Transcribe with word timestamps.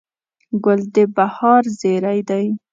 ګل 0.63 0.81
د 0.95 0.97
بهار 1.15 1.63
زېری 1.79 2.19
دی. 2.29 2.47